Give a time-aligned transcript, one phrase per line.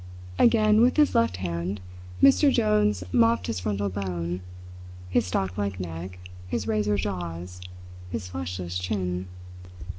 [0.39, 1.79] Again, with his left hand,
[2.23, 2.51] Mr.
[2.51, 4.41] Jones mopped his frontal bone,
[5.11, 7.61] his stalk like neck, his razor jaws,
[8.09, 9.27] his fleshless chin.